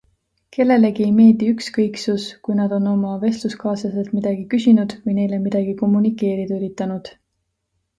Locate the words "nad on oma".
2.61-3.13